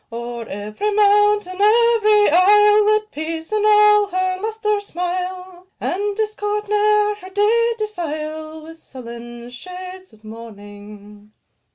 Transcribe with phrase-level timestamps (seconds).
[0.11, 7.13] O'er every mountain, every isle, Let peace in all her lustre smile, And discord ne'er
[7.17, 11.31] her day defile With sullen shades of mourning.